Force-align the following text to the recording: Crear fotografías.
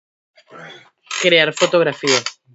Crear 1.21 1.53
fotografías. 1.53 2.25